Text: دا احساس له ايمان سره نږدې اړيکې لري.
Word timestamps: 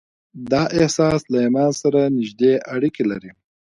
دا 0.51 0.63
احساس 0.79 1.21
له 1.31 1.37
ايمان 1.45 1.71
سره 1.81 1.99
نږدې 2.17 2.53
اړيکې 2.73 3.03
لري. 3.11 3.31